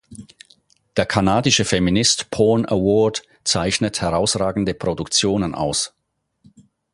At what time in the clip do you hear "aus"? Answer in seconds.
5.53-5.93